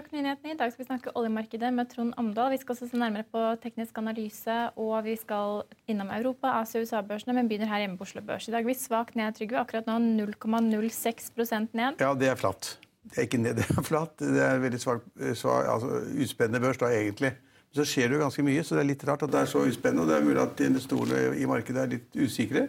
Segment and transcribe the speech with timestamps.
[0.00, 0.54] Økonominyhetene.
[0.54, 2.54] I dag skal vi snakke oljemarkedet med Trond Amdal.
[2.54, 6.86] Vi skal også se nærmere på teknisk analyse, og vi skal innom Europa, Asia og
[6.86, 8.46] USA-børsene, men begynner her hjemme på Oslo Børs.
[8.48, 9.60] I dag er vi svakt ned, Trygve.
[9.60, 12.00] Akkurat nå 0,06% ned.
[12.00, 12.78] Ja, det er flatt.
[13.10, 14.16] Det er ikke ned, det er flatt.
[14.22, 15.04] Det er veldig svak,
[15.36, 17.34] svak, altså, uspennende børs da, egentlig.
[17.76, 19.66] Så skjer det jo ganske mye, så det er litt rart at det er så
[19.68, 20.06] uspennende.
[20.06, 22.66] Og det er mulig at investorene i markedet er litt usikre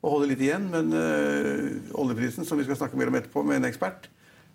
[0.00, 0.70] og holder litt igjen.
[0.70, 1.66] Men øh,
[1.98, 4.06] oljeprisen, som vi skal snakke mer om etterpå med en ekspert,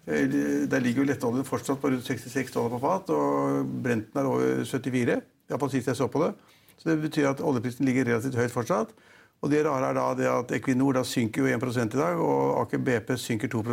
[0.05, 4.63] der ligger jo lettoljen fortsatt på rundt 66 dollar på fat, og Brenten er over
[4.65, 5.17] 74.
[5.49, 6.31] Iallfall sist jeg så på det.
[6.77, 8.93] Så det betyr at oljeprisen ligger relativt høyt fortsatt.
[9.43, 12.61] Og det rare er da det at Equinor da synker jo 1 i dag, og
[12.61, 13.63] Aker BP synker 2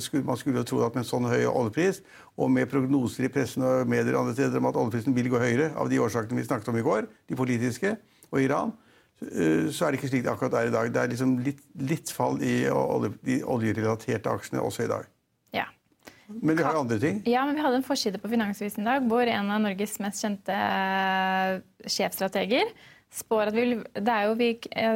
[0.00, 2.02] skulle, Man skulle jo tro at med en sånn høy oljepris,
[2.36, 5.72] og med prognoser i pressen og medier andre steder om at oljeprisen vil gå høyere
[5.76, 7.96] av de årsakene vi snakket om i går, de politiske,
[8.30, 8.72] og Iran,
[9.18, 10.92] så er det ikke slik det akkurat er i dag.
[10.94, 15.08] Det er liksom litt, litt fall i olje, de oljerelaterte aksjene også i dag.
[16.28, 17.22] Men vi har jo andre ting.
[17.28, 20.24] Ja, men vi hadde en forside på Finansavisen i dag hvor en av Norges mest
[20.24, 22.72] kjente eh, sjefstrateger
[23.14, 23.64] spår at vi,
[23.96, 24.50] det er jo vi,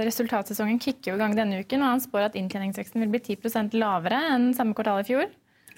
[0.05, 3.77] Resultatsesongen kicker jo i gang denne uken, og han spår at inntjeningsveksten vil bli 10%
[3.81, 5.31] lavere enn samme kvartal i fjor.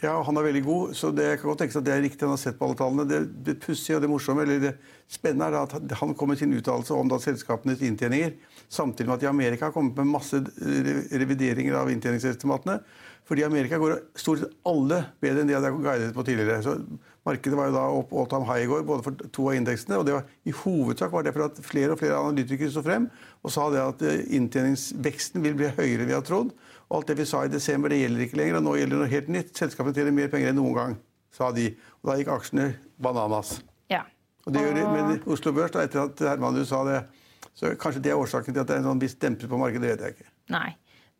[0.05, 2.27] Ja, Han er veldig god, så det kan godt tenkes at det er riktig.
[2.27, 3.07] Han har sett på alle tallene.
[3.09, 4.75] Det, det pussige og det morsomme, eller det
[5.09, 8.35] spennende er at han kom med sin uttalelse om da selskapenes inntjeninger,
[8.69, 12.79] samtidig med at i Amerika har kommet med masse revideringer av inntjeningsestimatene.
[13.25, 16.61] Fordi i Amerika går stort sett alle bedre enn de hadde guidet på tidligere.
[16.67, 16.77] Så
[17.25, 19.97] Markedet var jo da opp all time high i går, både for to av indeksene.
[19.97, 23.09] og det var, I hovedsak var det for at flere og flere analytikere sto frem
[23.41, 26.53] og sa det at inntjeningsveksten vil bli høyere enn vi har trodd.
[26.91, 28.59] Og alt det vi sa i desember, det gjelder ikke lenger.
[28.61, 29.53] og Nå gjelder det noe helt nytt.
[29.57, 30.97] Selskapene tjener mer penger enn noen gang,
[31.35, 31.71] sa de.
[32.03, 32.69] Og da gikk aksjene
[33.03, 33.57] bananas.
[33.93, 34.05] Ja.
[34.45, 37.03] Og det gjør det, Men Oslo Børs, da, etter at Hermanus sa det,
[37.55, 39.85] så kanskje det er årsaken til at det er en sånn viss demper på markedet,
[39.85, 40.33] det vet jeg ikke.
[40.53, 40.71] Nei.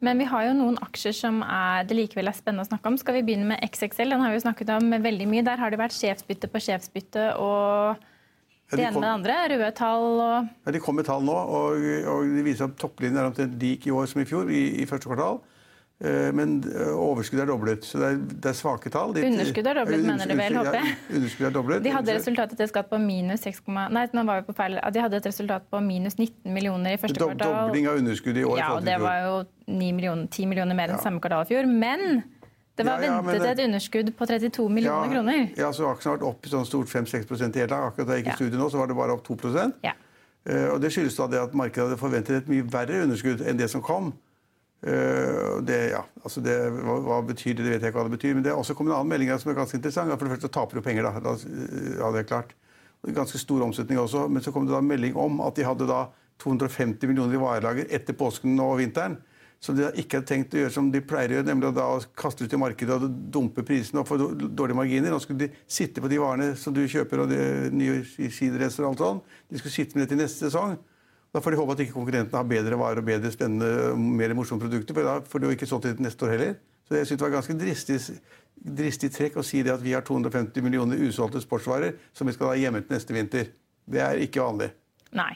[0.05, 2.97] Men vi har jo noen aksjer som er, det likevel er spennende å snakke om.
[3.01, 4.11] Skal vi begynne med XXL?
[4.13, 5.45] Den har vi jo snakket om veldig mye.
[5.47, 8.03] Der har det vært sjefsbytte på sjefsbytte og
[8.73, 9.39] det ja, de ene med det andre.
[9.55, 13.21] Røde tall og Ja, De kom med tall nå, og, og de viser at topplinjen
[13.21, 15.41] er omtrent lik i år som i fjor, i, i første kvartal.
[16.05, 19.15] Eh, men eh, overskuddet er doblet, så det er, det er svake tall.
[19.17, 20.97] De, underskuddet er doblet, mener du vel, håper jeg?
[21.17, 21.85] Underskuddet er doblet.
[21.87, 23.63] De hadde resultatet til skatt på minus 6,
[23.95, 24.77] nei, nå var vi på feil.
[24.93, 27.57] De hadde et resultat på minus 19 millioner i første kvartal.
[27.71, 28.61] Dobling av underskuddet i år.
[28.61, 29.35] Ja, og det var jo
[29.81, 31.05] millioner, 10 millioner mer enn ja.
[31.07, 31.71] samme kvartal i fjor.
[31.73, 32.21] Men
[32.77, 35.49] det var ja, ja, ventet et underskudd på 32 millioner ja, kroner.
[35.57, 37.89] Ja, så aksjen har vært opp sånn stort 5-6 i hele dag.
[37.89, 39.39] Akkurat da jeg gikk i studio nå, så var det bare opp 2
[39.87, 39.95] ja.
[40.45, 43.57] Uh, og Det skyldes da det at markedet hadde forventet et mye verre underskudd enn
[43.57, 44.13] det som kom.
[44.85, 47.65] Uh, det, ja, altså det, hva, hva, betyr det?
[47.65, 48.35] Det vet jeg ikke hva det betyr.
[48.37, 50.13] Men det er også kommet en annen melding som er ganske interessant.
[50.13, 51.23] For det første taper du penger, da.
[51.25, 52.53] da ja, det er klart.
[53.05, 54.27] Ganske stor omsetning også.
[54.29, 56.07] Men så kom det da melding om at de hadde da
[56.43, 59.17] 250 millioner i varelager etter påsken og vinteren.
[59.65, 61.85] Som de ikke hadde tenkt å gjøre som de pleier å gjøre, nemlig å da
[62.21, 65.15] kaste ut i markedet og dumpe prisene og få dårlige marginer.
[65.15, 67.39] Nå skulle de sitte på de varene som du kjøper og de
[67.73, 69.39] nye skidresser og alt sånt.
[69.49, 70.77] De skulle sitte med det til neste sesong.
[71.35, 74.63] Da får de håpe at ikke konkurrentene har bedre varer og bedre spennende, mer morsomme
[74.63, 74.95] produkter.
[74.95, 76.53] For da får de jo ikke solgt det neste år heller.
[76.87, 77.97] Så jeg synes det var ganske dristig,
[78.81, 82.53] dristig trekk å si det at vi har 250 millioner usolgte sportsvarer som vi skal
[82.53, 83.51] ha hjemme til neste vinter.
[83.85, 84.71] Det er ikke vanlig.
[85.17, 85.33] Nei.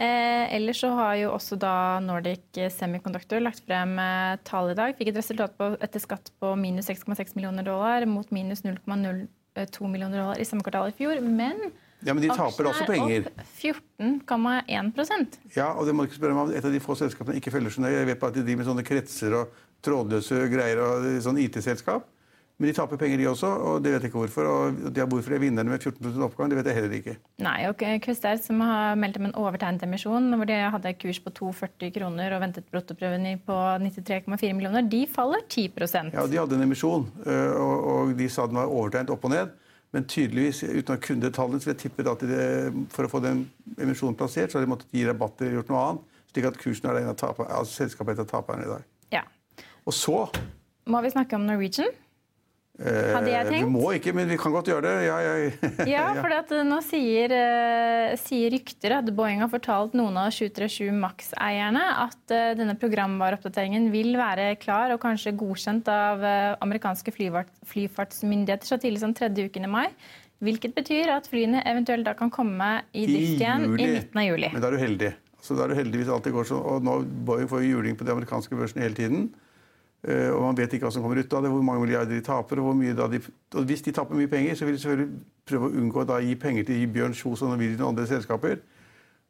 [0.00, 4.94] Eh, ellers så har jo også da Nordic Semiconductor lagt frem eh, tall i dag.
[4.96, 10.22] Fikk et resultat på, etter skatt på minus 6,6 millioner dollar mot minus 0,02 millioner
[10.22, 11.20] dollar i samme kvartal i fjor.
[11.24, 11.72] Men
[12.06, 13.26] ja, Men de taper også penger.
[13.30, 16.54] Aksjen er opp 14,1% Ja, og det må du ikke spørre meg om.
[16.56, 17.98] Et av de få selskapene ikke følger så nøye.
[17.98, 22.08] Jeg vet bare at de driver med sånne kretser og trådløse greier og sånn IT-selskap.
[22.60, 24.44] Men de taper penger, de også, og det vet jeg ikke hvorfor.
[24.44, 27.14] Og de har hvorfor er vinnerne med 14% oppgang, det vet jeg heller ikke.
[27.40, 31.32] Nei, og Kvester, som har meldt om en overtegnet emisjon, hvor de hadde kurs på
[31.38, 33.56] 2,40 kroner og ventet bruttoprøven på
[33.86, 38.68] 93,4 millioner, de faller 10% Ja, de hadde en emisjon, og de sa den var
[38.68, 39.56] overtegnet opp og ned.
[39.90, 42.44] Men tydeligvis, uten å kunne detaljene, så jeg tippet at de,
[42.94, 43.42] for å få den
[43.74, 46.20] emisjonen plassert, så har de måttet gi rabatter eller gjort noe annet.
[46.30, 48.86] Slik at kursen er en av taperne, altså selskapet et av taperne i dag.
[49.16, 49.24] Ja.
[49.82, 50.20] Og så
[50.90, 51.90] Må vi snakke om Norwegian?
[52.80, 53.66] Hadde jeg tenkt.
[53.66, 54.94] Vi må ikke, men vi kan godt gjøre det.
[55.04, 55.34] Ja, ja,
[55.88, 61.84] ja for nå sier, uh, sier, rykter at Boeing har fortalt noen av 737 Max-eierne
[62.06, 66.24] at denne programvareoppdateringen vil være klar og kanskje godkjent av
[66.64, 69.86] amerikanske flyfartsmyndigheter så tidlig som tredje uken i mai.
[70.40, 74.24] Hvilket betyr at flyene eventuelt da kan komme i drift igjen i, i midten av
[74.24, 74.48] juli.
[74.54, 75.10] Men da er du heldig.
[75.44, 76.62] Så da er du heldig hvis alt går sånn.
[76.64, 76.96] Og nå
[77.28, 79.26] Boeing får juling på de amerikanske børsene hele tiden.
[80.00, 82.24] Uh, og man vet ikke hva som kommer ut av det, hvor mange milliarder de
[82.24, 82.62] taper.
[82.64, 83.20] Og, de,
[83.54, 86.36] og hvis de taper mye penger, så vil de selvfølgelig prøve å unngå å gi
[86.40, 88.62] penger til Bjørn Kjos og Norwegian og andre selskaper.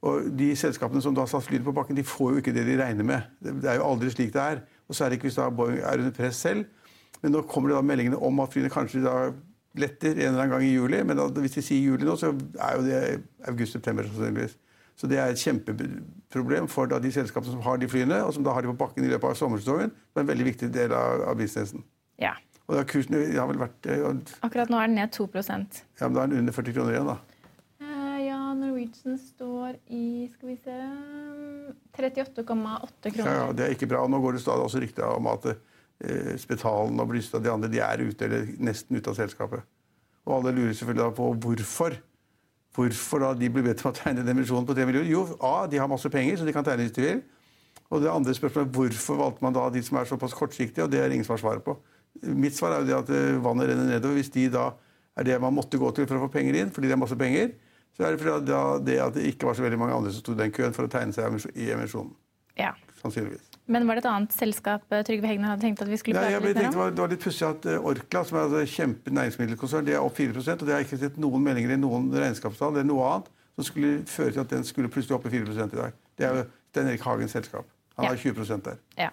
[0.06, 2.78] Og de selskapene som da satt flyet på bakken, de får jo ikke det de
[2.80, 3.26] regner med.
[3.42, 4.62] Det er jo aldri slik det er.
[4.88, 6.64] Og så er det ikke hvis da Boeing er under press selv.
[7.20, 9.16] Men nå kommer det da meldingene om at flyene kanskje da
[9.78, 11.02] letter en eller annen gang i juli.
[11.04, 13.02] Men da, hvis de sier juli nå, så er jo det
[13.50, 14.56] august-september sannsynligvis.
[15.00, 18.52] Så det er et kjempeproblem for de selskapene som har de flyene, og som da
[18.52, 19.94] har de på bakken i løpet av sommersesongen.
[19.96, 21.86] Det er en veldig viktig del av, av businessen.
[22.20, 22.34] Ja.
[22.68, 24.04] Og da kursen har vel vært eh,
[24.46, 27.08] Akkurat nå er den ned 2% Ja, Men da er den under 40 kroner igjen,
[27.08, 27.16] da.
[27.80, 30.04] Uh, ja, Norwegian står i
[30.34, 30.76] skal vi se
[31.96, 33.24] 38,8 kroner.
[33.24, 34.04] Ja, ja, Det er ikke bra.
[34.04, 37.54] og Nå går det stadig også rykter om at uh, Spetalen og Blystad og de
[37.56, 39.64] andre de er ute, eller nesten ute av selskapet.
[40.28, 41.96] Og alle lurer selvfølgelig på hvorfor.
[42.74, 45.10] Hvorfor da de blir bedt om å tegne den emisjonen på 3 millioner?
[45.10, 47.22] Jo, A, de har masse penger, så de kan tegne hvis de vil.
[47.90, 50.86] Og det andre spørsmålet er hvorfor valgte man da de som er såpass kortsiktige?
[50.86, 51.74] Og det er ingen som har svaret på.
[52.22, 54.20] Mitt svar er jo det at eh, vannet renner nedover.
[54.20, 54.68] Hvis de da
[55.18, 57.18] er det man måtte gå til for å få penger inn, fordi de har masse
[57.18, 57.56] penger,
[57.96, 58.54] så er det fordi
[58.86, 60.86] det at det ikke var så veldig mange andre som sto i den køen for
[60.86, 62.14] å tegne seg i emisjonen.
[62.58, 62.70] Ja.
[63.02, 63.49] Sannsynligvis.
[63.70, 66.40] Men var det et annet selskap eh, Trygve Hegnar hadde tenkt at vi skulle prate
[66.42, 66.94] litt mer om?
[66.94, 70.16] Det var litt pussig at eh, Orkla, som er et kjempe næringsmiddelkonsern, det er opp
[70.18, 73.68] 4 og det har ikke sett noen meldinger i noen regnskapstall eller noe annet som
[73.68, 75.98] skulle føre til at den skulle plutselig opp i 4 i dag.
[76.18, 77.68] Det er jo Stein Erik Hagens selskap.
[77.98, 78.78] Han har 20 der.
[78.98, 79.10] Ja.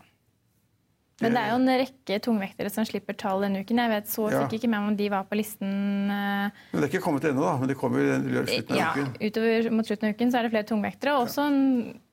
[1.22, 3.80] Men det er jo en rekke tungvektere som slipper tall denne uken.
[3.82, 5.72] Jeg vet så fikk ikke med om de var på listen.
[6.12, 7.56] Men Det er ikke kommet ennå, da.
[7.58, 9.08] Men det kommer i slutten av ja, uken.
[9.26, 11.16] Utover mot slutten av uken så er det flere tungvektere.
[11.18, 11.48] Også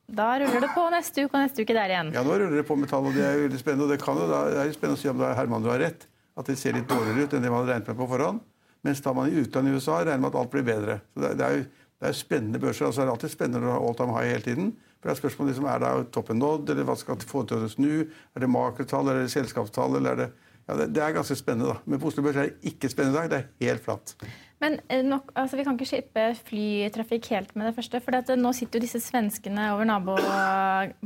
[0.07, 2.11] da ruller det på neste uke og neste uke der igjen.
[2.13, 3.87] Ja, nå ruller det på med tall, og det er veldig spennende.
[3.87, 5.71] Og det, kan jo, det er jo spennende å si om det er Herman du
[5.71, 6.05] har rett.
[6.35, 8.43] At det ser litt dårligere ut enn det man hadde regnet med på forhånd.
[8.85, 10.99] Mens da man i utlandet i USA regner med at alt blir bedre.
[11.15, 11.65] Så det, det er jo
[11.95, 12.85] det er spennende børser.
[12.85, 14.73] altså Det er alltid spennende du har all time high hele tiden.
[14.99, 17.69] For det er spørsmålet liksom, Er det toppen nådd, eller hva skal få til å
[17.71, 17.93] snu?
[18.35, 20.29] Er det makrotall, eller selskapstall, eller er det
[20.65, 21.81] ja, det, det, er ganske spennende, da.
[21.85, 23.29] Men på Oslo Børs er det ikke spennende i dag.
[23.29, 24.15] Det er helt flatt.
[24.63, 28.01] Men eh, nok, altså, Vi kan ikke skippe flytrafikk helt med det første.
[28.01, 30.17] for Nå sitter jo disse svenskene over nabo,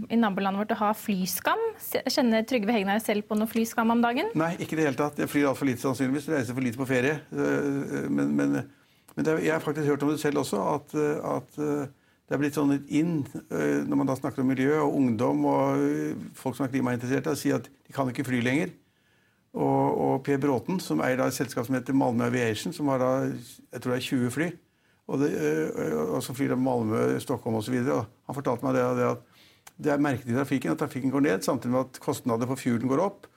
[0.08, 1.60] i nabolandet vårt og har flyskam.
[2.08, 4.32] Kjenner Trygve Hegnar selv på noe flyskam om dagen?
[4.40, 5.20] Nei, ikke i det hele tatt.
[5.20, 6.32] Jeg flyr altfor lite sannsynligvis.
[6.32, 7.20] Reiser for lite på ferie.
[7.34, 8.60] Eh, men, men,
[9.16, 10.96] men det, jeg har faktisk hørt om det selv også, at,
[11.36, 15.82] at det er blitt sånn inn når man da snakker om miljø og ungdom og
[16.38, 18.72] folk som er klimainteresserte, å si at de kan ikke fly lenger.
[19.58, 23.12] Og, og Per Bråten, som eier et selskap som heter Malmö Aviation, som har da,
[23.74, 24.50] jeg tror det er 20 fly,
[25.10, 25.32] og, det,
[26.04, 27.80] og som flyr Malmö, Stockholm osv.
[27.82, 29.26] Han fortalte meg det, det at
[29.80, 32.92] det er merket i trafikken at trafikken går ned, samtidig med at kostnader for fuelen
[32.92, 33.30] går opp.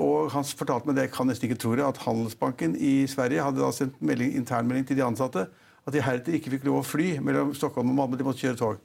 [0.00, 3.44] Og han fortalte meg det jeg kan nesten ikke tro det, at Handelsbanken i Sverige
[3.44, 5.44] hadde da sendt melding, internmelding til de ansatte
[5.86, 8.18] at de heretter ikke fikk lov å fly mellom Stockholm og Malmö.
[8.18, 8.80] De måtte kjøre tog.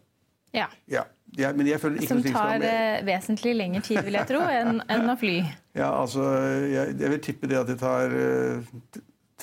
[0.55, 0.69] Ja.
[0.91, 1.03] ja.
[1.35, 4.79] Jeg, men jeg føler ikke Som tar eh, vesentlig lengre tid, vil jeg tro, enn,
[4.91, 5.39] en å fly.
[5.75, 6.23] Ja, altså,
[6.63, 8.75] jeg, jeg, vil tippe det at det tar eh,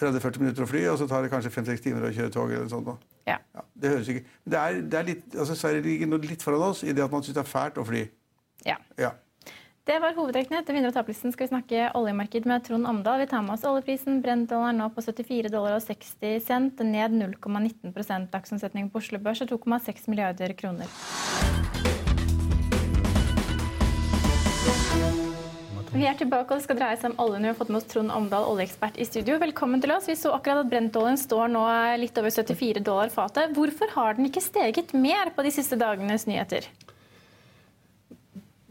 [0.01, 2.53] 30-40 minutter å fly, og så tar det kanskje 5-6 timer å kjøre tog.
[2.53, 2.89] eller sånt.
[3.29, 3.37] Ja.
[3.55, 3.67] ja.
[3.79, 6.91] det høres ikke det er, det er litt, altså Sverige ligger litt foran oss i
[6.91, 8.07] det at man syns det er fælt å fly.
[8.67, 8.79] Ja.
[8.99, 9.13] ja.
[9.83, 10.61] Det var hovedtrekkene.
[10.63, 13.19] Etter vinner- og taperlisten skal vi snakke oljemarked med Trond Omdal.
[13.19, 14.21] Vi tar med oss oljeprisen.
[14.23, 19.51] Brenndollaren nå på 74 dollar og 60 cent, ned 0,19% Dagsomsetning på Oslo Børs er
[19.51, 20.87] 2,6 milliarder kroner.
[25.91, 27.43] Vi er tilbake, og det skal dreie seg om oljen.
[27.43, 29.41] Vi har fått med oss Trond Omdal, oljeekspert i studio.
[29.43, 30.07] Velkommen til oss.
[30.07, 31.67] Vi så akkurat at Brentoljen står nå
[31.99, 33.51] litt over 74 dollar fatet.
[33.59, 36.71] Hvorfor har den ikke steget mer på de siste dagenes nyheter?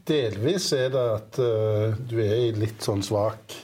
[0.08, 3.58] Delvis er det at uh, du er i litt sånn svak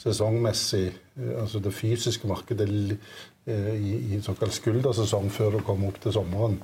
[0.00, 6.14] sesongmessig Altså det fysiske markedet uh, i, i såkalt skuldersesong før du kommer opp til
[6.16, 6.56] sommeren.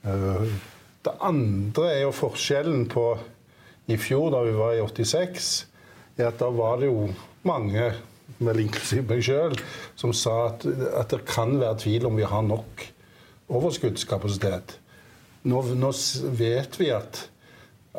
[0.00, 3.04] Det andre er jo forskjellen på
[3.92, 5.50] i fjor, da vi var i 86
[6.20, 7.08] er at da var det jo
[7.48, 7.90] mange,
[8.40, 9.56] vel inklusiv meg sjøl,
[9.98, 12.86] som sa at, at, det kan være tvil om vi har nok
[13.50, 14.76] overskuddskapasitet.
[15.50, 15.90] Nå, nå
[16.38, 17.24] vet vi at,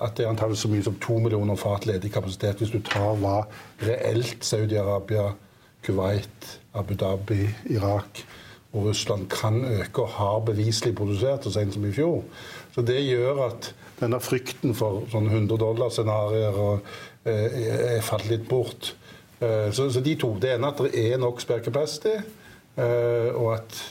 [0.02, 3.16] at det er antakelig så mye som to millioner fat ledig kapasitet hvis du tar
[3.22, 3.44] hva
[3.86, 5.32] reelt Saudi-Arabia,
[5.86, 8.24] Kuwait, Abu Dhabi, Irak
[8.74, 12.24] og Russland kan øke og har beviselig produsert så sent som i fjor.
[12.72, 16.80] Så det gjør at denne frykten for sånn 100 dollar-scenarioer
[17.26, 17.58] eh,
[17.98, 18.94] er falt litt bort.
[19.42, 20.34] Eh, så, de to.
[20.40, 23.82] Det ene at det er nok spare eh, og at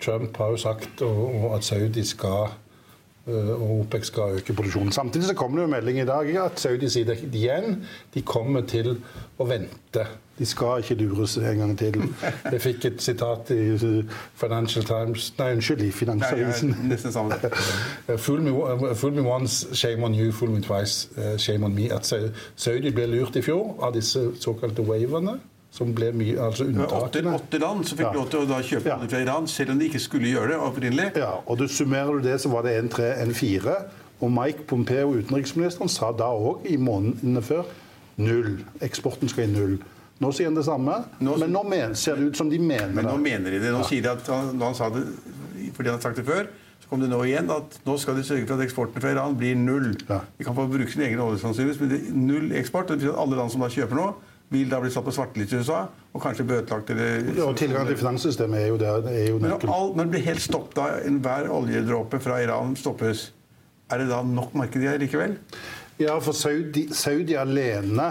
[0.00, 2.54] Trump har jo sagt at Saudi skal
[3.30, 4.92] og OPEC skal øke produksjonen.
[4.92, 7.80] Samtidig så kommer det jo melding i dag at Saudi sier igjen
[8.14, 8.96] de kommer til
[9.40, 10.08] å vente
[10.40, 11.96] de skal ikke lures en gang til.
[12.52, 13.76] Jeg fikk et sitat i
[14.40, 16.72] Financial Times Nei, unnskyld, i Finansavisen.
[18.24, 20.32] Fool, me, fool me once, shame on you.
[20.32, 21.90] Fool me twice, shame on me.
[21.90, 22.08] At
[22.56, 25.36] Saudi ble lurt i fjor av disse såkalte waverne.
[25.70, 27.36] Som ble mye, altså unntakene.
[27.38, 28.14] Åtte land som fikk ja.
[28.16, 28.96] lov til å da kjøpe ja.
[29.04, 31.12] fra Iran, selv om de ikke skulle gjøre det opprinnelig.
[31.22, 33.76] Ja, og du Summerer du det, så var det en tre, en fire.
[34.20, 37.70] Og Mike Pompeo, utenriksministeren, sa da òg, i månedene før,
[38.20, 38.58] null.
[38.84, 39.78] Eksporten skal i null.
[40.20, 42.90] Nå sier han det samme, nå, men nå mener, ser det ut som de mener
[42.92, 43.70] Men nå mener de det.
[43.72, 43.86] Nå ja.
[43.88, 45.06] sier de at når han sa det
[45.76, 46.50] fordi han har sagt det før,
[46.82, 49.36] så kom det nå igjen at nå skal de sørge for at eksporten fra Iran
[49.38, 49.94] blir null.
[50.10, 50.18] Ja.
[50.36, 52.90] De kan få bruke sin egen olje, sannsynligvis, men det er null eksport.
[52.90, 54.06] Det betyr at alle land som da kjøper nå,
[54.50, 57.86] vil da bli satt på svarteliste i USA og kanskje bøtelagt eller ja, og Tilgang
[57.86, 59.04] til finanssystemet er jo der.
[59.10, 63.28] Er jo men all, når det blir helt stopp da enhver oljedråpe fra Iran stoppes,
[63.90, 65.36] er det da nok marked igjen likevel?
[66.00, 68.10] Ja, for Saudi, Saudi alene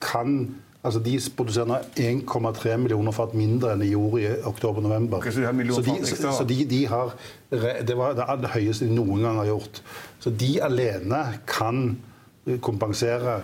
[0.00, 0.42] kan
[0.80, 5.18] Altså De produserer nå 1,3 millioner fat mindre enn de gjorde i oktober-november.
[5.18, 7.12] Okay, så de, så så de, de har,
[7.52, 9.82] det var det aller høyeste de noen gang har gjort.
[10.24, 11.98] Så de alene kan
[12.64, 13.42] kompensere.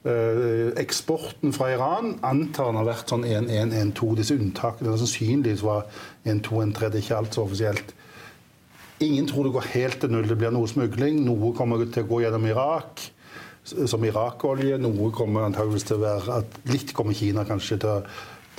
[0.00, 4.14] Uh, eksporten fra Iran antar han har vært sånn 1-1-1-2.
[4.16, 5.84] Disse unntakene sannsynligvis var
[6.24, 6.88] 1-2-1-3.
[6.88, 7.92] Det er ikke alt så offisielt.
[9.04, 10.28] Ingen tror det går helt til null.
[10.28, 11.20] Det blir noe smugling.
[11.24, 13.04] Noe kommer til å gå gjennom Irak
[13.64, 14.78] som Irak-olje.
[14.80, 17.98] Noe kommer antageligvis til å være at Litt kommer Kina kanskje til å,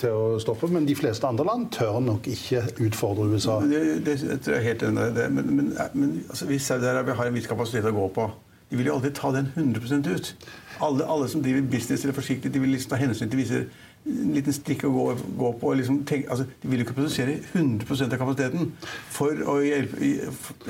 [0.01, 3.59] til å stoppe, men de fleste andre land tør nok ikke utfordre USA.
[3.65, 5.27] Det, det, det tror jeg helt enig i.
[5.33, 8.29] Men, men, men altså, hvis Saudi-Arabia har en viss kapasitet å gå på
[8.71, 10.33] De vil jo aldri ta den 100% ut.
[10.81, 13.65] Alle, alle, som driver business eller forsiktig, de vil liksom ta hensyn til visse
[14.07, 15.05] en liten strikk å gå,
[15.37, 15.73] gå på.
[15.77, 18.71] Liksom tenke, altså, de vil jo ikke produsere 100% av kapasiteten
[19.13, 20.11] for å, hjelpe,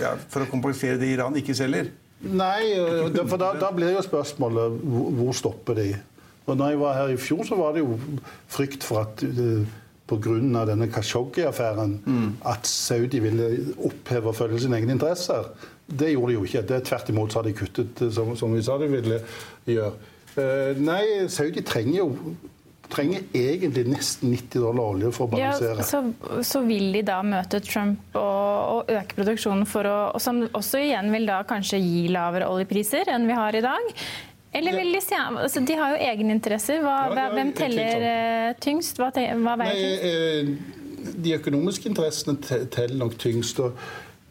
[0.01, 1.93] ja, for å kompensere det Iran ikke selger.
[2.21, 2.73] Nei,
[3.17, 4.81] for da, da blir jo spørsmålet
[5.17, 5.91] hvor stopper de?
[6.49, 7.95] Og når jeg var her i fjor, så var det jo
[8.51, 9.63] frykt for at uh,
[10.11, 10.65] pga.
[10.67, 12.29] denne Khashoggi-affæren mm.
[12.45, 15.47] at Saudi ville oppheve og følge sine egne interesser.
[15.91, 16.63] Det gjorde de jo ikke.
[16.69, 19.21] Det Tvert imot så har de kuttet, som, som vi sa de ville
[19.69, 19.91] gjøre.
[20.31, 22.09] Uh, nei, Saudi trenger jo
[22.91, 25.77] trenger egentlig nesten 90 dollar olje for å balansere.
[25.79, 26.01] Ja, så,
[26.47, 31.11] så, vil de da møte Trump og, og øke produksjonen, for å, som også igjen
[31.13, 33.95] vil da kanskje gi lavere oljepriser enn vi har i dag?
[34.51, 36.81] Eller vil de si altså, De har jo egeninteresser.
[36.83, 38.99] Hva, ja, ja, hvem teller eh, tyngst?
[38.99, 40.07] Hva, hva veier tyngst?
[40.11, 43.61] Eh, de økonomiske interessene teller nok tyngst.
[43.63, 43.79] og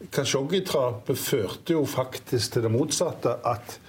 [0.09, 3.35] Khashoggi-drapet førte jo faktisk til det motsatte.
[3.45, 3.79] at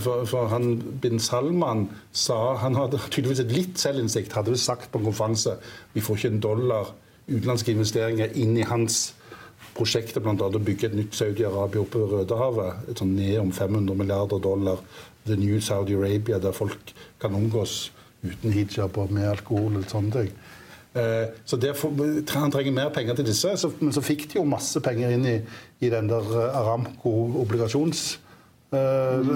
[0.00, 4.32] for, for, han bin Salman sa Han hadde tydeligvis et litt selvinnsikt.
[4.32, 5.58] Hadde sagt på en konferanse
[5.92, 6.94] vi får ikke en dollar
[7.28, 9.14] utenlandske investeringer inn i hans
[9.74, 10.34] prosjekter, bl.a.
[10.34, 12.88] å bygge et nytt Saudi-Arabia oppe ved Rødehavet.
[12.90, 14.82] Et sånn ned om 500 milliarder dollar.
[15.24, 17.90] The New Saudi Arabia, der folk kan omgås
[18.24, 20.34] uten hijab og med alkohol og sånne ting.
[20.94, 21.90] Eh, så derfor,
[22.38, 25.38] Han trenger mer penger til disse, men så fikk de jo masse penger inn i,
[25.82, 28.02] i den der eh, Aramco-obligasjons
[28.70, 29.32] eh.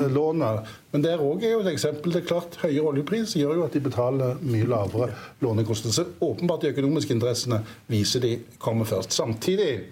[0.92, 2.14] Men der òg er jo et eksempel.
[2.14, 5.10] det er klart Høyere oljepris gjør jo at de betaler mye lavere
[5.42, 5.94] lånekostnader.
[5.94, 7.60] Så åpenbart de økonomiske interessene
[7.90, 9.12] viser de kommer først.
[9.12, 9.90] Samtidig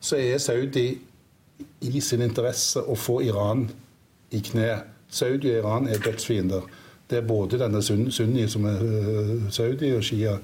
[0.00, 0.88] så er Saudi
[1.80, 3.68] i sin interesse å få Iran
[4.32, 4.82] i kne.
[5.08, 6.64] Saudi og Iran er dødsfiender.
[7.10, 10.38] Det er både denne sunni, som er Saudi, og Shia,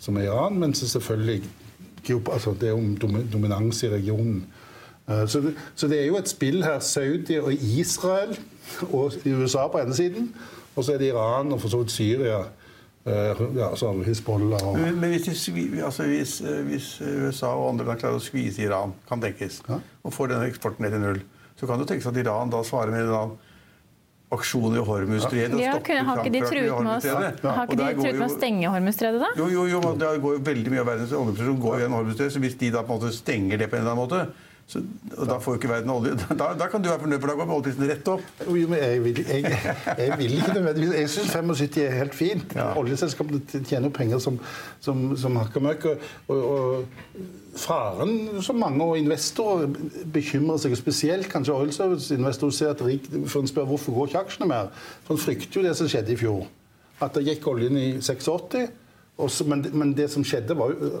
[0.00, 1.42] som er Iran, men så selvfølgelig
[2.32, 2.96] altså, det er om
[3.32, 4.46] dominans i regionen.
[5.08, 6.80] Eh, så det, så det, er jo et spill her.
[6.80, 8.38] Saudi og Israel
[8.92, 10.34] og USA på ene siden.
[10.76, 12.38] Og så er det Iran og for så vidt Syria.
[13.06, 15.48] Eh, ja, så Hizbollah og Men, men hvis,
[15.84, 19.78] altså hvis, eh, hvis, USA og andre land klarer å skvise Iran, kan tenkes, ja?
[20.04, 21.22] og får denne eksporten ned til null,
[21.56, 23.38] så kan det tenkes at Iran da svarer med annen
[24.30, 25.58] aksjon i Hormustredet.
[25.58, 29.32] Ja, å, har ikke de truet med å stenge Hormustredet, da?
[29.38, 32.34] Jo, jo, jo, det går jo veldig mye av verdens oljeproduksjon går gjennom Hormustredet.
[32.36, 34.80] Så hvis de da på en måte stenger det på en eller annen måte, så,
[35.16, 36.12] og da får jo ikke verden olje.
[36.40, 38.28] Da, da, kan du være fornøyd, for da går oljeprisen rett opp.
[38.46, 39.54] Jo, men jeg vil, jeg,
[39.98, 42.54] jeg vil ikke nødvendigvis Jeg syns 75 er helt fint.
[42.54, 42.68] Ja.
[42.78, 44.38] Oljeselskapene tjener penger som,
[44.80, 45.88] som, som hakker møkk.
[46.28, 47.26] Og, og,
[47.58, 49.74] faren som mange og investorer
[50.14, 54.24] bekymrer seg, spesielt kanskje Oil Service-investorer, ser at rik, for en spør hvorfor går ikke
[54.24, 54.70] aksjene mer.
[55.02, 56.46] For en frykter jo det som skjedde i fjor.
[57.02, 58.70] At det gikk oljen i 86.
[59.20, 61.00] Også, men, men det som skjedde, var jo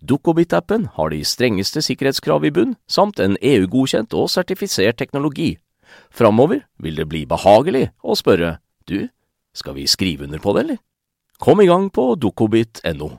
[0.00, 5.56] Dukkobit-appen har de strengeste sikkerhetskrav i bunn, samt en EU-godkjent og sertifisert teknologi.
[6.10, 8.58] Framover vil det bli behagelig å spørre
[8.88, 9.08] du,
[9.54, 10.84] skal vi skrive under på det, eller?
[11.38, 13.10] Kom i gang på dukkobit.no.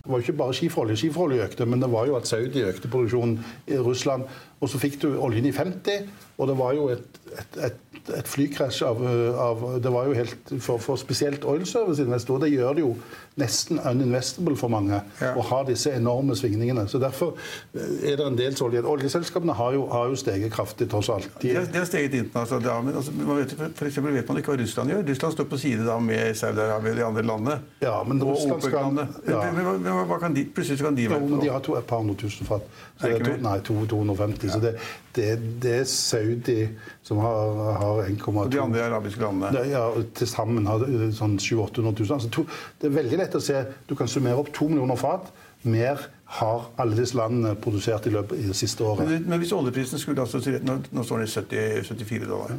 [0.00, 0.96] Det var jo ikke bare skiferolje.
[0.96, 3.34] Skiferolje økte, men det var jo at Saudi økte produksjonen
[3.68, 4.24] i Russland.
[4.60, 6.06] Og så fikk du oljen i 50,
[6.38, 7.78] og det var jo et, et, et,
[8.18, 9.02] et flykrasj av,
[9.38, 12.46] av, Det var jo helt for, for spesielt oil service-investorer.
[12.46, 12.94] Det gjør det jo
[13.40, 15.30] nesten uninvestable for mange ja.
[15.38, 16.86] å ha disse enorme svingningene.
[16.90, 17.38] Så Derfor
[17.72, 18.82] er det en del olje.
[18.94, 21.30] Oljeselskapene har jo, har jo steget kraftig, tross alt.
[21.40, 24.54] De, de, har steget internasjonalt, ja, men altså, man vet, for eksempel vet man ikke
[24.54, 25.06] hva Russland gjør.
[25.12, 27.58] Russland står på side da med Saudi-Arabia og de andre landene.
[27.84, 29.00] Ja, men Russland skal...
[29.30, 29.40] Ja.
[29.54, 31.76] Men, men, men, hva kan de, plutselig kan de være jo, men De har to,
[31.78, 32.66] et par hundre tusen fat.
[33.00, 34.46] Det nei, 250.
[34.46, 34.52] Ja.
[34.52, 34.74] Så det,
[35.16, 35.28] det,
[35.62, 36.58] det, er Saudi
[37.06, 39.52] som har, har 1,2 de andre arabiske landene?
[39.54, 39.84] Det, ja,
[40.16, 40.84] Til sammen har
[41.16, 42.16] sånn 700 000-800 000.
[42.16, 42.46] Altså, to,
[42.80, 45.30] det er veldig lett å se Du kan summere opp to millioner fat.
[45.62, 46.06] Mer
[46.40, 49.08] har alle disse landene produsert i løpet av det siste året.
[49.08, 52.56] Men, men hvis oljeprisen skulle altså, nå, nå står den i 70, 74 dollar.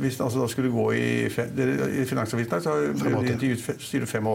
[0.00, 4.30] Hvis den altså da skulle gå i, i Finansavisen her, så ble det intervjuet 85.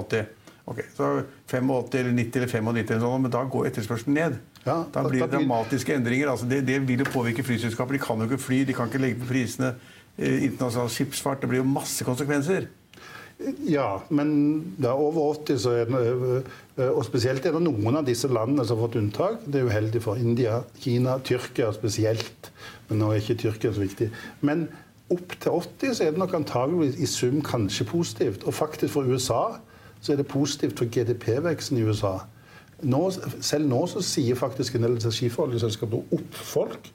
[0.66, 1.10] Ok, så
[1.48, 4.38] 85 eller 90 eller 95, eller sånn, men da går etterspørselen ned.
[4.66, 6.32] Ja, da blir det dramatiske endringer.
[6.32, 7.98] Altså det, det, vil jo påvirke flyselskaper.
[7.98, 9.76] De kan jo ikke fly, de kan ikke legge på prisene.
[10.18, 11.44] Eh, internasjonal skipsfart.
[11.44, 12.66] Det blir jo masse konsekvenser.
[13.68, 14.30] Ja, men
[14.80, 16.02] det er over 80, så er det,
[16.80, 19.44] eh, og spesielt er det noen av disse landene som har fått unntak.
[19.46, 22.50] Det er uheldig for India, Kina, Tyrkia spesielt.
[22.90, 24.10] Men nå er ikke Tyrkia så viktig.
[24.42, 24.66] Men
[25.14, 28.48] opp til 80 så er det nok antageligvis i sum kanskje positivt.
[28.48, 29.60] Og faktisk for USA
[30.06, 32.20] så er det positivt for GDP-veksten i USA.
[32.86, 33.02] Nå,
[33.42, 36.92] selv nå så sier faktisk en del skiferoljeselskaper opp folk.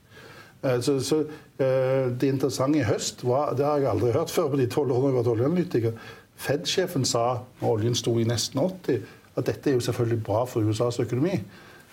[0.63, 1.25] Eh, så, så,
[1.59, 4.95] eh, Det interessante i høst var, det har jeg aldri hørt før på de tolv
[4.95, 5.97] årene jeg har vært oljeanalytiker,
[6.41, 9.03] Fed-sjefen sa når oljen sto i nesten 80,
[9.37, 11.35] at dette er jo selvfølgelig bra for USAs økonomi.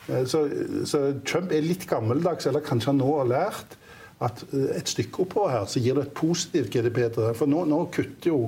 [0.07, 0.45] Eh, så,
[0.87, 3.75] så Trump er litt gammeldags, eller kanskje han nå har lært
[4.23, 4.41] at
[4.73, 7.35] et stykke oppover her så gir det et positivt GDP til det.
[7.37, 8.39] For nå, nå kutter jo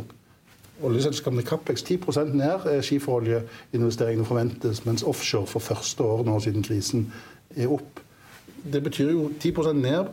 [0.84, 7.08] oljeselskapene Capex 10% ned skiferoljeinvesteringene forventes, mens offshore for første år nå siden krisen
[7.56, 8.02] er opp.
[8.64, 10.10] Det betyr jo 10% ned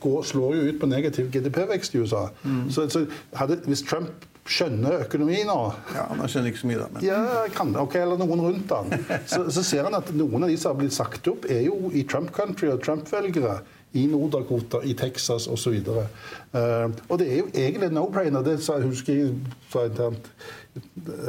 [0.00, 2.28] går, slår jo ut på negativ GDP-vekst i USA.
[2.44, 2.70] Mm.
[2.70, 3.04] Så, så
[3.38, 5.56] hadde, hvis Trump skjønner økonomi nå.
[5.94, 6.88] Ja, Han skjønner ikke så mye, da.
[6.92, 7.06] Men...
[7.06, 7.20] Ja,
[7.54, 8.92] kan det, ok, Eller noen rundt han.
[9.30, 11.88] Så, så, ser han at noen av de som har blitt sagt opp, er jo
[11.96, 13.62] i Trump country og Trump-velgere.
[13.94, 15.76] I Nord-Dakota, i Texas osv.
[15.86, 16.04] Uh,
[16.58, 18.44] eh, og det er jo egentlig no-brainer.
[18.46, 19.34] Det sa, husker jeg
[19.72, 20.30] sa internt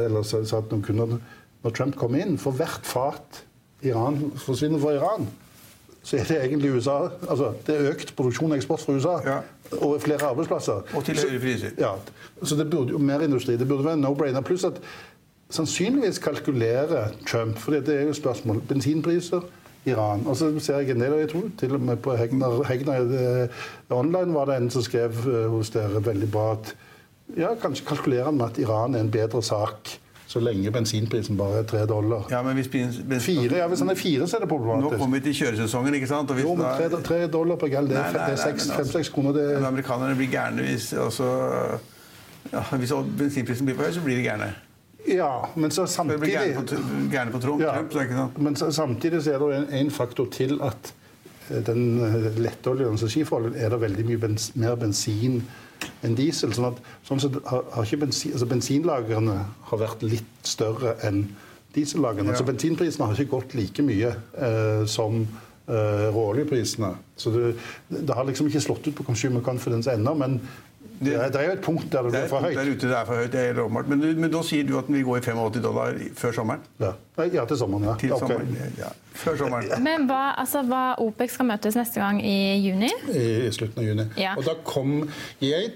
[0.01, 1.17] eller sa, sa at noen kunder
[1.65, 2.38] når Trump kom inn.
[2.41, 3.43] For hvert fat
[3.86, 5.28] Iran forsvinner fra Iran,
[6.06, 6.99] så er det egentlig USA.
[7.30, 9.15] Altså, det er økt produksjon og eksport fra USA.
[9.25, 9.39] Ja.
[9.82, 10.86] Og flere arbeidsplasser.
[10.93, 11.73] Og til høyere priser.
[11.82, 11.95] Ja,
[12.43, 13.58] så det burde jo mer industri.
[13.58, 14.45] Det burde være no-brainer.
[14.45, 14.82] Pluss at
[15.49, 19.41] sannsynligvis kalkulerer Trump, for det er jo spørsmål Bensinpriser,
[19.85, 20.23] Iran.
[20.25, 21.43] Og så ser jeg en del, av de to.
[21.59, 23.49] til og med på Hegnar, Hegnar det,
[23.93, 26.73] Online var det en som skrev eh, hos dere veldig bra at
[27.37, 31.61] ja, kanskje kalkulerer han med at Iran er en bedre sak så lenge bensinprisen bare
[31.61, 32.25] er tre dollar.
[32.31, 34.91] Ja, men hvis, bensin, fire, ja, hvis han er fire, så er det problematisk.
[34.91, 36.33] Nå kommer vi til kjøresesongen, ikke sant?
[36.41, 38.17] jo, men tre, tre, dollar per gall, det er
[38.73, 39.37] fem-seks kroner.
[39.37, 39.45] Det...
[39.53, 41.29] Men amerikanerne blir gærne hvis altså,
[42.51, 44.49] ja, Hvis bensinprisen blir for høy, så blir de gærne.
[45.07, 46.75] Ja, men så samtidig Gærne på,
[47.11, 48.39] gærne på Trump, ja, Trump, ikke sant?
[48.41, 50.93] Men så, samtidig så er det en, en faktor til at
[51.49, 55.43] eh, den eh, lettoljen, altså er det veldig mye bens, mer bensin
[56.05, 56.53] enn diesel.
[56.55, 59.39] sånn at sånn så har, har ikke bensin, altså Bensinlagrene
[59.69, 61.25] har vært litt større enn
[61.75, 62.33] diesellagrene.
[62.33, 62.39] Ja.
[62.39, 66.93] Så bensinprisene har ikke gått like mye eh, som eh, råoljeprisene.
[67.19, 67.55] Så det,
[67.89, 70.39] det har liksom ikke slått ut på consumer confidence ennå, men
[70.99, 72.75] det, er- det er jo et punkt der det Det blir er for der høyt.
[72.75, 73.31] ute det er for høyt.
[73.31, 73.88] det er åpenbart.
[73.91, 76.62] Men, men nå sier du at den vil gå i 85 dollar før sommeren?
[76.79, 76.91] Ja.
[77.34, 77.95] ja, til sommeren, ja.
[77.99, 78.91] Til sommeren sommeren, ja.
[79.13, 79.84] Før sommeren.
[79.84, 82.36] Men hva, altså, hva OPEC skal møtes neste gang i
[82.67, 82.89] juni?
[83.12, 84.08] I, i slutten av juni.
[84.19, 84.36] Ja.
[84.38, 85.10] Og da kom
[85.43, 85.73] jeg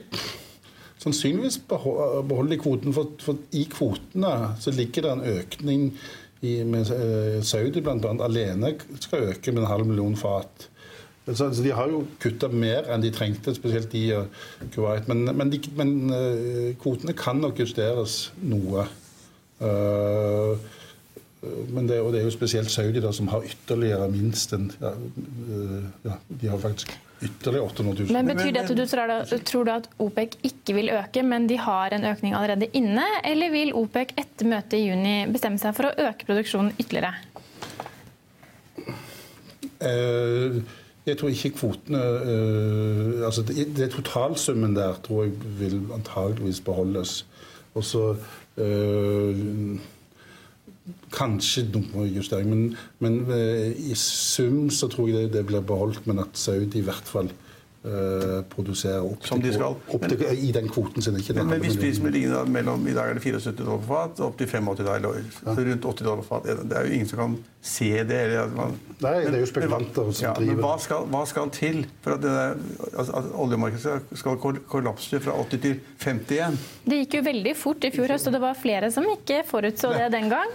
[0.99, 5.85] sannsynligvis beholder beholde i kvoten, for, for i kvotene så ligger det en økning
[6.41, 8.11] i, med eh, Saudi bl.a.
[8.23, 10.68] alene skal øke med en halv million fat.
[11.27, 14.31] Så, så De har jo kutta mer enn de trengte, spesielt i og
[14.73, 15.07] Kuwait.
[15.11, 18.87] Men, men, de, men eh, kvotene kan nok justeres noe.
[19.59, 20.55] Uh,
[21.71, 24.89] men det, og det er jo spesielt Saudi da, som har ytterligere minst en ja,
[24.91, 26.91] eh, ja, De har faktisk
[27.23, 28.11] ytterligere 800 000.
[28.15, 31.47] Men Betyr det at du tror, da- tror du at OPEC ikke vil øke, men
[31.47, 33.05] de har en økning allerede inne?
[33.27, 37.15] Eller vil OPEC etter møtet i juni bestemme seg for å øke produksjonen ytterligere?
[39.79, 40.59] Eh,
[41.09, 47.25] jeg tror ikke kvotene eh, altså det, det Totalsummen der tror jeg vil antageligvis beholdes.
[47.77, 48.03] Og så
[48.57, 49.79] eh,
[51.13, 56.07] Kanskje noe justering, men, men eh, i sum så tror jeg det, det blir beholdt,
[56.09, 57.29] men at Saudi i hvert fall
[57.85, 59.75] eh, produserer opp, Som de til, skal.
[59.95, 61.15] opp til, i den kvoten sin.
[61.19, 63.87] Ikke men, Men hvis prisen blir liggende mellom i dag er det 74 dollar på
[63.93, 66.43] fat, opp til 85 dollar, så rundt 80 dollar på fat.
[66.69, 68.19] Det er jo ingen som kan se det.
[68.25, 71.05] Eller at man, Nei, det er jo Men- spekulanter som ja, driver Men hva skal,
[71.07, 72.55] hva skal til for at, det der,
[72.97, 76.59] altså, at oljemarkedet skal, skal kollapse fra 80 til 50 igjen?
[76.89, 79.93] Det gikk jo veldig fort i fjor høst, og det var flere som ikke forutså
[79.95, 80.51] det den gang.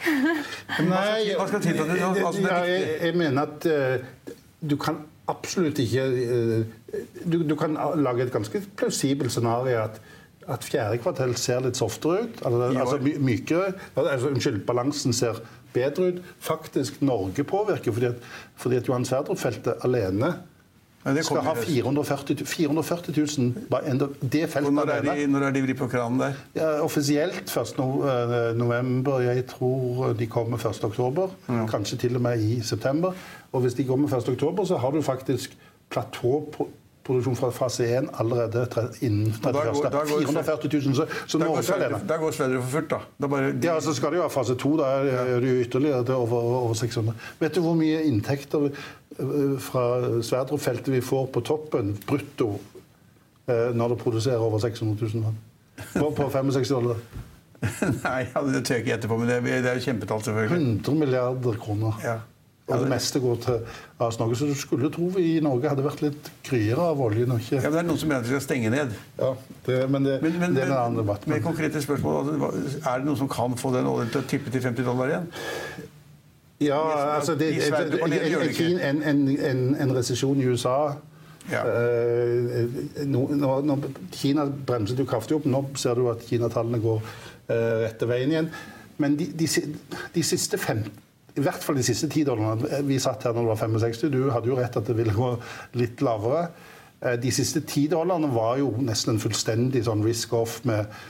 [0.85, 3.67] Nei, hva skal til for at det- altså, det er ja, jeg, jeg mener at
[3.67, 4.33] uh,
[4.69, 4.97] du kan
[5.31, 6.65] absolutt ikke eh,
[7.25, 10.01] du, du kan lage et ganske plausibelt scenario at
[10.45, 12.41] at fjerde kvartal ser litt softere ut.
[12.45, 13.71] Altså, altså my- mykere.
[13.97, 15.39] Altså, unnskyld, balansen ser
[15.73, 16.19] bedre ut.
[16.45, 18.19] Faktisk Norge påvirker, fordi at,
[18.61, 20.35] fordi at Johan Sverdrup-feltet alene
[21.25, 21.69] skal ha i høst.
[21.69, 25.89] 440, 440 000 bare enda- Det feltet når er, de, når er de vri på
[25.89, 26.33] kranen der?
[26.57, 27.75] Ja, offisielt 1.
[27.79, 29.21] Eh, november.
[29.21, 30.85] Jeg tror de kommer 1.
[30.85, 31.29] oktober.
[31.71, 33.13] Kanskje til og med i september.
[33.53, 34.29] Og hvis de kommer 1.
[34.29, 35.57] oktober, så har du faktisk
[35.91, 38.67] platåproduksjon fra fase 1 allerede
[39.03, 39.53] innen 31.
[39.53, 40.95] går- da går- 440 000.
[40.95, 41.63] Så, så Da går.
[41.63, 42.99] Sverdrup- da går for fullt, da.
[43.21, 44.77] da bare, de, Ja, så skal det jo ha fase 2.
[44.77, 47.15] Da er det jo ytterligere til over, over 600.
[47.41, 48.71] Vet du hvor mye inntekter
[49.63, 49.85] fra
[50.23, 52.55] Sverdrup-feltet vi får på toppen, brutto,
[53.47, 55.41] eh, når det produserer over 600 000 tonn?
[55.95, 57.01] På, på 65 dollar.
[58.05, 58.21] Nei,
[58.53, 60.61] det tør jeg ikke gjette på, men det, det er jo kjempetall, selvfølgelig.
[60.61, 62.01] 100 milliarder kroner.
[62.05, 62.21] Ja.
[62.65, 63.59] Og det meste går til
[64.01, 64.37] AS Norge.
[64.41, 67.59] Så du skulle tro vi i Norge hadde vært litt kryere av oljen og ikke
[67.59, 68.95] Ja, men det er noen som mener at vi skal stenge ned.
[69.19, 69.33] Ja,
[69.67, 71.27] det, men, det, Men, men, det er en annen debatt.
[71.29, 74.55] med konkrete spørsmål, altså, Er det noen som kan få den oljen til å tippe
[74.55, 75.29] til 50 dollar igjen?
[76.61, 76.79] Ja,
[77.17, 80.95] altså det, en, en, en, en resesjon i USA
[81.51, 81.61] Ja.
[81.69, 82.65] eh,
[83.05, 83.75] nå, nå, nå,
[84.17, 85.45] Kina bremset jo kraftig opp.
[85.51, 88.49] Nå ser du at Kina-tallene går uh, rette veien igjen.
[89.03, 89.49] Men de, de,
[90.15, 90.85] de siste fem
[91.35, 92.79] i hvert fall de siste ti dollarene.
[92.87, 94.07] Vi satt her når det var 65.
[94.15, 95.33] Du hadde jo rett at det ville gå
[95.81, 96.45] litt lavere.
[97.03, 101.03] Eh, De siste ti dollarene var jo nesten en fullstendig sånn risk-off med eh,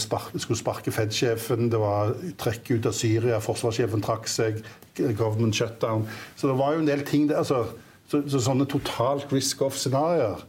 [0.00, 4.62] spark, skulle sparke Fed-sjefen, det var trekk ut av Syria, forsvarssjefen trakk seg,
[4.96, 6.06] government shutdown.
[6.36, 7.42] Så det var jo en del ting der.
[7.42, 7.66] Altså,
[8.10, 10.46] så, så sånne totalt risk-off-scenarioer.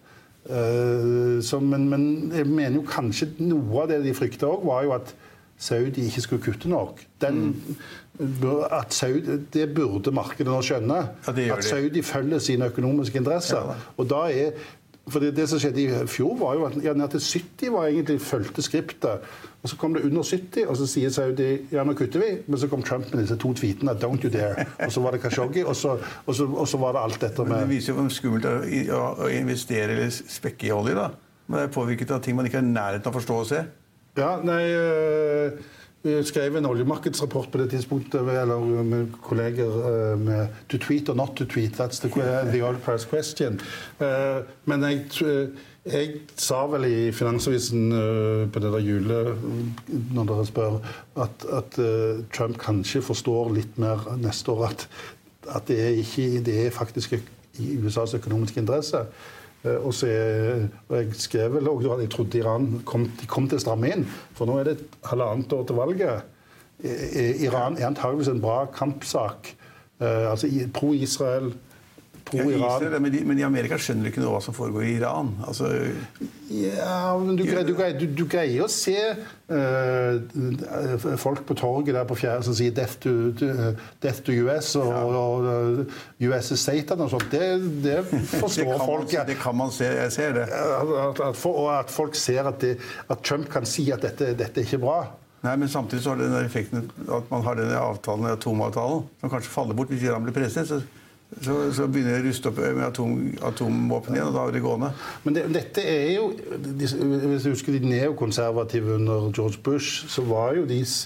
[0.50, 4.96] Uh, men, men jeg mener jo kanskje noe av det de frykta òg, var jo
[4.96, 5.12] at
[5.62, 7.04] Saudi ikke skulle kutte nok.
[7.22, 7.52] Den,
[8.74, 10.98] at Saudi, det burde markedet nå skjønne.
[11.28, 11.68] Ja, at.
[11.68, 13.70] Saudi følger sine økonomiske interesser.
[13.70, 13.76] Ja.
[14.02, 14.58] Og da er
[15.12, 18.22] for det, som skjedde i fjor, var jo at ja, ned til 70 var egentlig
[18.24, 19.26] fulgte skriptet.
[19.62, 22.30] Og så kom det under 70, og så sier Saudi ja, nå kutter vi.
[22.48, 24.66] Men så kom Trump med disse to tweetene 'don't you dare'.
[24.86, 27.42] Og så var det Khashoggi, og så, og så, og så var det alt dette
[27.42, 30.96] med Men det viser jo hvor skummelt det er å, investere eller spekke i olje.
[30.96, 31.10] da.
[31.48, 33.48] Men det er påvirket av ting man ikke er i nærheten av å forstå og
[33.48, 33.64] se.
[34.18, 35.52] Ja, nei øh,
[36.26, 41.44] skrev en oljemarkedsrapport på det tidspunktet, eller med kolleger med 'to tweet or not to
[41.44, 41.78] tweet'.
[41.78, 42.10] That's the,
[42.52, 43.60] the oil price question.
[44.02, 45.06] Eh, men jeg,
[45.86, 47.92] jeg sa vel i Finansavisen
[48.54, 49.38] på det der jule,
[50.14, 50.80] når dere spør,
[51.16, 51.80] at, at
[52.34, 54.88] Trump kanskje forstår litt mer neste år at,
[55.50, 57.14] at det, er ikke, det er faktisk
[57.60, 59.06] i USAs økonomiske interesse.
[59.64, 60.10] Eh, Og, så,
[60.90, 63.92] og jeg skrev vel også at jeg trodde Iran kom, de kom til å stramme
[63.94, 64.06] inn.
[64.38, 66.30] For nå er det et halvannet år til valget.
[66.82, 69.54] Iran er antageligvis en bra kampsak.
[70.02, 71.54] Eh, altså pro-Israel,
[72.34, 72.78] Ja, pro-Iran.
[72.82, 75.34] Israel, men, de, men i Amerika skjønner de ikke noe hva som foregår i Iran.
[75.48, 75.72] Altså,
[76.52, 80.14] Ja, men du, greier- du, greier- du, du greier å se eh,
[81.18, 83.46] folk på torget der på fjerde som sier 'death to, to,
[84.04, 85.46] death to US' og, og,
[85.80, 85.86] eh,
[86.28, 87.30] 'US is Satan' og sånt.
[87.32, 89.14] Det, det forstår det folk.
[89.14, 89.86] Man, det kan man se.
[89.86, 90.48] Jeg ser det.
[90.52, 92.78] At, at, for, og at folk ser at, det,
[93.10, 95.06] at Trump kan si at dette, dette er ikke bra.
[95.42, 99.30] Nei, men Samtidig så har det den effekten at man har denne avtalen, atomavtalen, som
[99.32, 100.84] kanskje faller bort hvis Iran blir presset.
[101.40, 103.12] Så, så, begynner de å ruste opp med atom,
[103.48, 104.90] atomvåpen igjen, og da er det gående.
[105.24, 106.26] Men det, dette er jo
[106.82, 111.06] Hvis du husker de neokonservative under George Bush, så var jo deres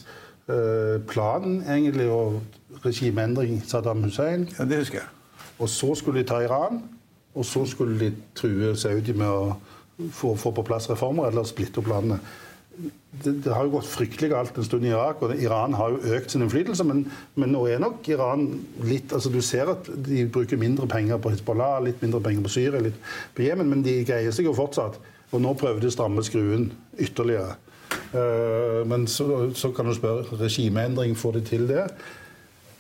[0.50, 2.42] eh, plan egentlig å
[2.84, 4.50] regimeendring Saddam Hussein.
[4.58, 5.08] Ja, Det husker jeg.
[5.60, 6.82] Og så skulle de ta Iran,
[7.36, 9.56] og så skulle de true Saudi med å
[10.12, 12.20] få, få på plass reformer eller splitte opp landet.
[13.24, 16.16] Det, det har jo gått fryktelig galt en stund i Irak, og Iran har jo
[16.18, 16.84] økt sin innflytelse.
[16.88, 17.06] Men,
[17.40, 18.48] men nå er nok Iran
[18.84, 22.56] litt altså Du ser at de bruker mindre penger på Hizbollah, litt mindre penger på
[22.58, 23.00] Syria, litt
[23.38, 25.00] på Jemen, men de greier seg jo fortsatt.
[25.32, 26.70] Og nå prøver de å stramme skruen
[27.02, 27.56] ytterligere.
[28.16, 31.88] Uh, men så, så kan du spørre regimeendring, får de til det?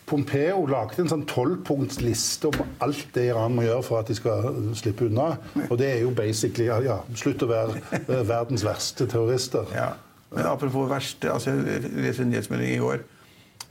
[0.05, 4.59] Pompeo lagde en sånn tolvpunktsliste om alt det Iran må gjøre for at de skal
[4.77, 5.31] slippe unna.
[5.65, 9.65] Og det er jo basically ja, slutt å være eh, verdens verste terrorister.
[9.73, 9.95] Ja.
[10.35, 13.01] Men apropos verste, altså jeg leste en nyhetsmelding i går.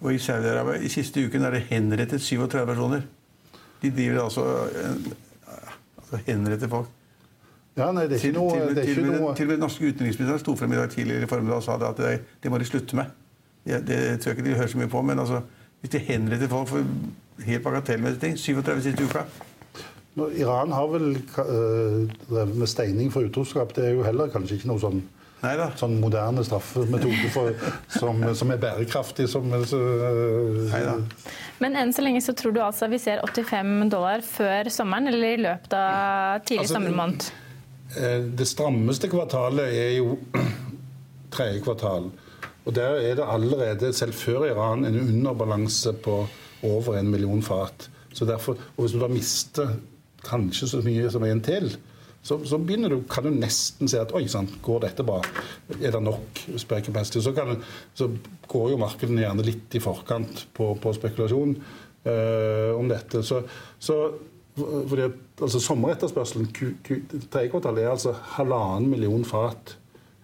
[0.01, 3.07] Og i Saudi-Arabia i siste uken er det henrettet 37 personer.
[3.83, 4.45] De driver altså,
[6.01, 6.91] altså henretter folk.
[7.77, 8.95] Ja, nei, det er ikke noe, til, til, til,
[9.35, 11.89] til og med norske utenriksministeren sto frem i dag tidligere i formiddag og sa det
[11.89, 13.11] at det, det må de slutte med.
[13.65, 15.41] Det, det tror jeg ikke de hører så mye på, men altså,
[15.85, 19.27] hvis de henretter folk for helt bagatellmessige ting 37 siste uka
[20.15, 21.97] Nå, Iran har vel eh,
[22.31, 23.73] drevet med steining for utroskap.
[23.75, 25.01] Det er jo heller kanskje ikke noe sånn,
[25.43, 25.65] Neida.
[25.75, 27.51] sånn moderne straffemetode for,
[27.99, 29.27] som, som er bærekraftig.
[29.33, 30.95] Som, så, eh, Neida.
[31.59, 35.35] Men enn så lenge så tror du altså vi ser 85 dollar før sommeren, eller
[35.35, 37.27] i løpet av tidlig Altså, sommermåned?
[37.99, 40.15] Eh, Det strammeste kvartalet er jo
[41.35, 42.07] tredje kvartal.
[42.65, 46.23] Og der er det allerede, selv før Iran, en underbalanse på
[46.65, 47.91] over en million fat.
[48.15, 49.75] Så derfor, og hvis du da mister
[50.25, 51.75] kanskje så mye som en til,
[52.25, 55.19] så, så du, kan du nesten se at oi, sann, går dette bra?
[55.77, 57.05] Er det nok spare?
[57.05, 57.35] Så,
[57.95, 58.09] så
[58.49, 61.53] går jo markedene gjerne litt i forkant på, på spekulasjon
[62.09, 63.21] eh, om dette.
[63.23, 63.43] Så,
[63.77, 63.99] så
[64.57, 69.77] fordi at, altså Sommeretterspørselen tredje kvartal er altså halvannen million fat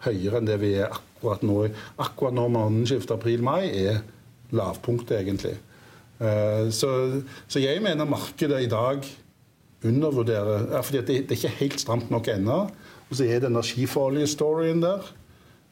[0.07, 1.56] høyere enn det vi er akkurat nå.
[1.98, 4.00] Akkurat når måneden skifter april-mai er
[4.52, 5.56] lavpunktet, egentlig.
[6.20, 9.04] Eh, Så, så jeg mener markedet i dag
[9.85, 12.59] undervurderer fordi det, det er ikke helt stramt nok ennå.
[13.11, 15.06] Og så er det energiforoljestoryen der.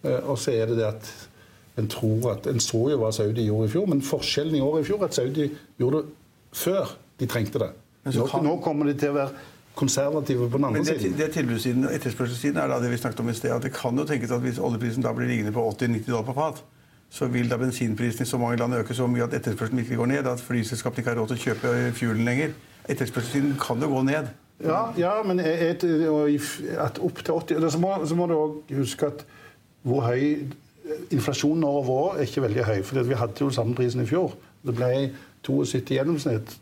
[0.04, 1.10] Eh, Og så er det det at
[1.78, 4.80] en tror at En så jo hva Saudi gjorde i fjor, men forskjellen i år
[4.80, 6.08] i fjor er at Saudi gjorde det
[6.58, 7.68] før de trengte det.
[8.14, 9.30] Nå, nå kommer de til å være
[9.78, 11.18] konservative på den andre Men det, siden.
[11.18, 13.50] det tilbudssiden og etterspørselssiden er da det vi snakket om i sted.
[13.54, 16.34] at Det kan jo tenkes at hvis oljeprisen da blir liggende på 80-90 dollar på
[16.34, 16.64] fat,
[17.10, 20.06] så vil da bensinprisen i så mange land øke så mye at etterspørselen virkelig går
[20.06, 20.26] ned.
[20.26, 22.52] At flyselskapene ikke har råd til å kjøpe fuelen lenger.
[22.88, 24.28] Etterspørselssiden kan jo gå ned.
[24.64, 25.84] Ja, ja men et,
[26.78, 29.24] at opp til 80 Så må, så må du òg huske at
[29.86, 30.48] hvor høy
[31.12, 32.78] Inflasjonen over år er ikke veldig høy.
[32.82, 34.32] For vi hadde jo samme prisen i fjor.
[34.64, 35.10] Det ble
[35.44, 36.54] 72 gjennomsnitt.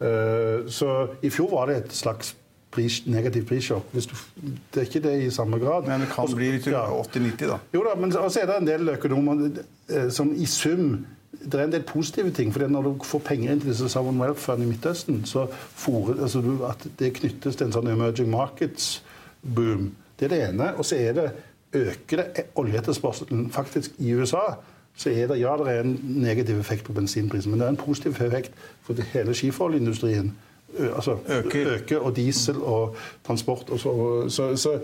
[0.00, 2.34] Eh, Så i fjor var det et slags
[2.70, 3.92] pris, negativt prissjokk.
[3.92, 5.86] Det er ikke det i samme grad.
[5.88, 6.84] Men det kan Også- bli litt ja.
[6.86, 7.58] 80-90, da.
[7.74, 11.06] Jo da, men så er det en del økonomer eh, som i sum
[11.40, 12.52] det er en del positive ting.
[12.52, 16.14] for Når du får penger inn til disse Sovereign Wealth Fund i Midtøsten, så for,
[16.20, 19.90] altså at det knyttes til en sånn emerging markets-boom.
[20.18, 20.74] Det er det ene.
[20.76, 21.30] Og så er det
[21.72, 23.50] øker det oljeetterspørselen.
[23.50, 24.56] Faktisk i USA
[24.96, 27.76] så er det ja, det er en negativ effekt på bensinprisen, men det er en
[27.76, 30.34] positiv effekt for hele skiferoljeindustrien.
[30.78, 31.74] Altså, Øker.
[31.74, 34.78] øker og diesel og transport og så, så, så,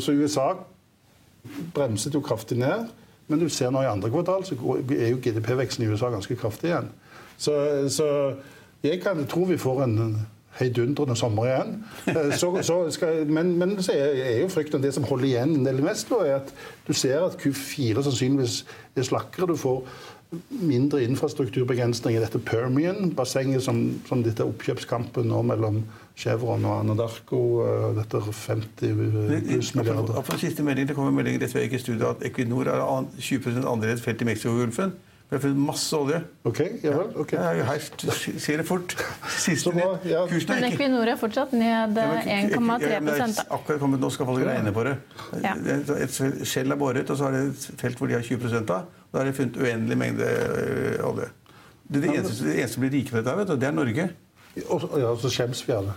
[0.00, 0.52] så, USA
[1.74, 2.88] bremset jo kraftig ned.
[3.28, 4.56] Men du ser nå i andre kvartal så
[4.98, 6.88] er jo GDP-veksten i USA ganske kraftig igjen.
[7.36, 7.52] Så,
[7.88, 8.34] så
[8.82, 10.26] jeg kan, tror vi får en
[10.58, 11.72] heidundrende sommer igjen.
[12.06, 15.66] Eh, Så, så skal, men, men så er, jo frykten det som holder igjen en
[15.66, 16.52] del investorer, er at
[16.88, 18.64] du ser at Q4 sannsynligvis
[18.96, 19.48] er slakkere.
[19.50, 19.84] Du får
[20.50, 25.80] mindre infrastrukturbegrensninger i dette Permian-bassenget, som, som dette oppkjøpskampen nå mellom
[26.18, 28.96] Chevron og Anadarko, eh, dette 50
[29.48, 30.18] pluss milliarder.
[30.18, 32.68] Apropos siste melding, Det kommer en melding rett før jeg gikk i studio at Equinor
[32.74, 34.92] har 20 andel i et felt i Mexicogolfen.
[35.28, 36.18] Vi har funnet masse olje.
[36.48, 37.08] Ok, ja vel.
[37.20, 37.32] ok.
[37.36, 37.82] Ja, her
[38.16, 38.94] skjer det fort.
[39.36, 40.22] Siste bra, ja.
[40.30, 42.30] Kursen Men er ikke Equinor er fortsatt ned 1,3
[42.88, 43.34] ja, det er.
[43.52, 44.94] Akkurat kommet, Nå skal folk regne på det.
[45.44, 45.52] Ja.
[45.98, 46.16] Et
[46.48, 48.88] skjell er boret, og så er det et felt hvor de har 20 av.
[49.12, 51.28] Da har de funnet uendelig mengde øh, olje.
[51.88, 54.08] Det, det, eneste, det eneste som blir rike på dette, vet du, det er Norge.
[54.68, 55.94] Og, ja, så skjems vi alle.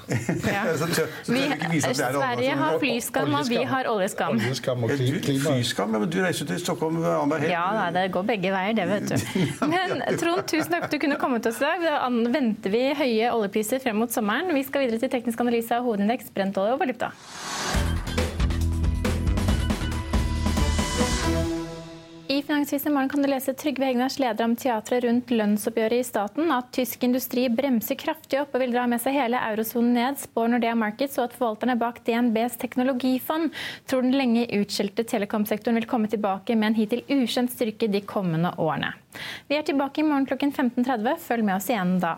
[0.47, 0.63] Ja.
[0.82, 1.93] Så så Vi, er.
[1.93, 4.38] Sverige har flyskam, og vi har oljeskam.
[4.38, 5.56] Oljeskam og du, klima.
[5.56, 7.54] Flyskam, ja, men du reiser til Stockholm annenhver helg.
[7.54, 9.45] Ja, da, det går begge veier, det, vet du.
[9.74, 11.86] Men Trond, tusen takk for at du kunne komme til oss i dag.
[11.86, 14.52] Da venter vi høye oljepriser frem mot sommeren.
[14.56, 17.13] Vi skal videre til teknisk analyse av hovedindeks, brentolje og valuta.
[22.41, 26.47] I Finansvisen morgen kan du lese Trygve Hegnars leder om teatret rundt lønnsoppgjøret i staten,
[26.49, 30.49] at tysk industri bremser kraftig opp og vil dra med seg hele eurosonen ned, spår
[30.49, 33.54] Nordea Markets, og at forvalterne bak DNBs teknologifond
[33.86, 38.56] tror den lenge utskjelte telekomsektoren vil komme tilbake med en hittil ukjent styrke de kommende
[38.58, 38.95] årene.
[39.45, 41.21] Vi er tilbake i morgen klokken 15.30.
[41.21, 42.17] Følg med oss igjen da.